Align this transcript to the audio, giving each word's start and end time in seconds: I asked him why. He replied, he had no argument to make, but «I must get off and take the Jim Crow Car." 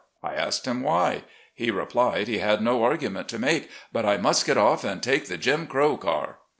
I 0.23 0.33
asked 0.33 0.65
him 0.65 0.81
why. 0.81 1.25
He 1.53 1.69
replied, 1.69 2.27
he 2.27 2.39
had 2.39 2.59
no 2.59 2.83
argument 2.83 3.29
to 3.29 3.37
make, 3.37 3.69
but 3.93 4.03
«I 4.03 4.17
must 4.17 4.47
get 4.47 4.57
off 4.57 4.83
and 4.83 5.03
take 5.03 5.27
the 5.27 5.37
Jim 5.37 5.67
Crow 5.67 5.95
Car." 5.95 6.39